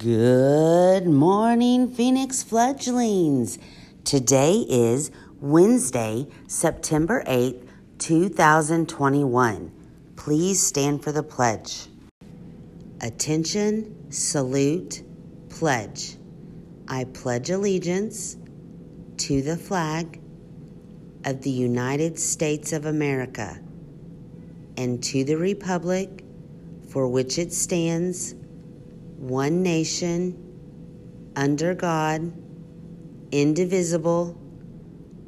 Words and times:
Good 0.00 1.06
morning, 1.06 1.92
Phoenix 1.92 2.42
fledglings. 2.42 3.58
Today 4.02 4.64
is 4.66 5.10
Wednesday, 5.42 6.26
September 6.48 7.22
8th, 7.26 7.68
2021. 7.98 9.70
Please 10.16 10.66
stand 10.66 11.04
for 11.04 11.12
the 11.12 11.22
pledge. 11.22 11.88
Attention, 13.02 14.10
salute, 14.10 15.02
pledge. 15.50 16.16
I 16.88 17.04
pledge 17.04 17.50
allegiance 17.50 18.38
to 19.18 19.42
the 19.42 19.58
flag 19.58 20.18
of 21.26 21.42
the 21.42 21.50
United 21.50 22.18
States 22.18 22.72
of 22.72 22.86
America 22.86 23.60
and 24.78 25.04
to 25.04 25.24
the 25.24 25.36
republic 25.36 26.24
for 26.88 27.06
which 27.06 27.38
it 27.38 27.52
stands 27.52 28.34
one 29.20 29.62
nation, 29.62 30.34
under 31.36 31.74
God, 31.74 32.32
indivisible, 33.30 34.34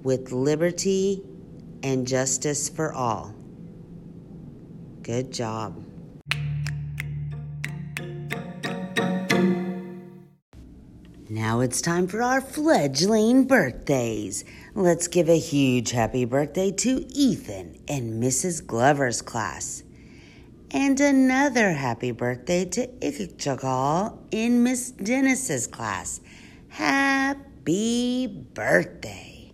with 0.02 0.32
liberty 0.32 1.22
and 1.82 2.06
justice 2.06 2.70
for 2.70 2.92
all. 2.94 3.34
Good 5.02 5.30
job. 5.30 5.84
Now 11.28 11.60
it's 11.60 11.80
time 11.80 12.06
for 12.08 12.22
our 12.22 12.40
fledgling 12.40 13.46
birthdays. 13.46 14.44
Let's 14.74 15.06
give 15.06 15.28
a 15.28 15.38
huge 15.38 15.90
happy 15.90 16.24
birthday 16.24 16.70
to 16.72 17.06
Ethan 17.08 17.76
and 17.88 18.22
Mrs. 18.22 18.66
Glover's 18.66 19.20
class. 19.22 19.82
And 20.74 20.98
another 21.00 21.74
happy 21.74 22.12
birthday 22.12 22.64
to 22.64 22.86
Ichikal 22.86 24.16
in 24.30 24.62
Miss 24.62 24.90
Dennis's 24.90 25.66
class. 25.66 26.22
Happy 26.68 28.26
birthday. 28.26 29.52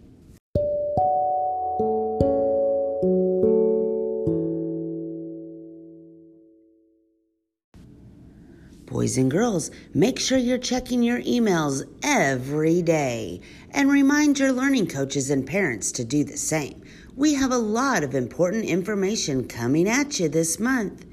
Boys 8.87 9.19
and 9.19 9.29
girls, 9.29 9.73
make 9.93 10.21
sure 10.21 10.39
you're 10.39 10.57
checking 10.57 11.03
your 11.03 11.21
emails 11.23 11.83
every 12.05 12.81
day 12.81 13.41
and 13.73 13.91
remind 13.91 14.39
your 14.39 14.53
learning 14.53 14.87
coaches 14.87 15.31
and 15.31 15.45
parents 15.45 15.91
to 15.93 16.05
do 16.05 16.23
the 16.23 16.37
same. 16.37 16.81
We 17.17 17.35
have 17.35 17.51
a 17.51 17.59
lot 17.59 18.05
of 18.05 18.15
important 18.15 18.67
information 18.67 19.49
coming 19.49 19.89
at 19.89 20.21
you 20.21 20.29
this 20.29 20.61
month. 20.61 21.08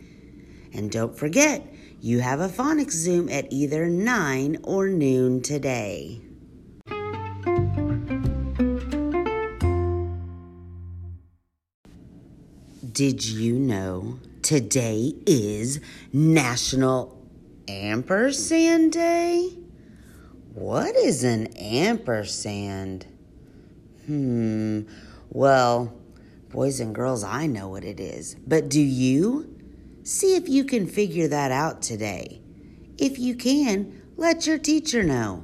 And 0.76 0.92
don't 0.92 1.18
forget, 1.18 1.66
you 2.02 2.20
have 2.20 2.42
a 2.42 2.50
phonics 2.50 2.92
Zoom 2.92 3.30
at 3.30 3.48
either 3.50 3.88
9 3.88 4.58
or 4.64 4.90
noon 4.90 5.42
today. 5.42 6.22
Did 12.92 13.24
you 13.26 13.58
know 13.58 14.20
today 14.42 15.14
is 15.26 15.80
National 16.12 17.26
Ampersand 17.70 18.92
Day? 18.92 19.58
What 20.54 20.96
is 20.98 21.24
an 21.24 21.48
ampersand? 21.58 23.06
Hmm, 24.06 24.82
well, 25.30 25.94
boys 26.50 26.82
and 26.82 26.94
girls, 26.94 27.24
I 27.24 27.48
know 27.48 27.70
what 27.70 27.86
it 27.86 28.02
is. 28.02 28.36
But 28.46 28.70
do 28.70 28.82
you? 28.82 29.55
See 30.06 30.36
if 30.36 30.48
you 30.48 30.66
can 30.66 30.86
figure 30.86 31.28
that 31.30 31.52
out 31.52 31.82
today. 31.82 32.40
If 33.00 33.18
you 33.18 33.36
can, 33.36 34.04
let 34.16 34.46
your 34.46 34.60
teacher 34.60 35.02
know. 35.02 35.44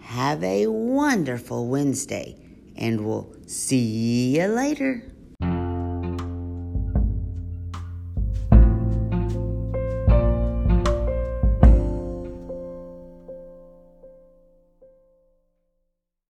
Have 0.00 0.44
a 0.44 0.66
wonderful 0.66 1.66
Wednesday, 1.66 2.36
and 2.76 3.06
we'll 3.06 3.34
see 3.46 4.36
you 4.36 4.44
later. 4.48 5.11